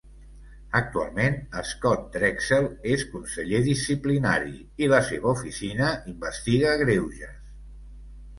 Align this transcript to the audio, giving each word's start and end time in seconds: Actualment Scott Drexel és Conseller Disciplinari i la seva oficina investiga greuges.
Actualment 0.77 1.35
Scott 1.71 2.07
Drexel 2.15 2.65
és 2.93 3.03
Conseller 3.11 3.59
Disciplinari 3.67 4.57
i 4.85 4.89
la 4.95 5.03
seva 5.11 5.31
oficina 5.35 5.93
investiga 6.15 6.75
greuges. 6.83 7.39